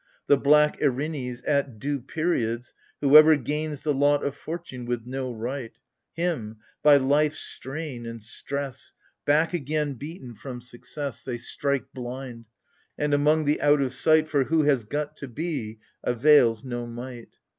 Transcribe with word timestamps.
The 0.25 0.35
black 0.35 0.79
Erinues, 0.81 1.43
at 1.45 1.77
due 1.77 1.99
periods— 2.01 2.73
Whoever 3.01 3.37
gains 3.37 3.83
the 3.83 3.93
lot 3.93 4.23
Of 4.23 4.35
fortune 4.35 4.85
with 4.87 5.05
no 5.05 5.31
right— 5.31 5.73
Him, 6.23 6.57
by 6.81 6.97
life's 6.97 7.37
strain 7.37 8.07
and 8.07 8.23
stress 8.23 8.93
Back 9.25 9.53
again 9.53 9.93
beaten 9.93 10.33
from 10.33 10.59
success, 10.59 11.21
They 11.21 11.37
strike 11.37 11.93
blind: 11.93 12.45
and 12.97 13.13
among 13.13 13.45
the 13.45 13.61
out 13.61 13.79
of 13.79 13.93
sight 13.93 14.27
For 14.27 14.45
who 14.45 14.63
has 14.63 14.85
got 14.85 15.15
to 15.17 15.27
be, 15.27 15.77
avails 16.03 16.63
no 16.63 16.87
might. 16.87 17.35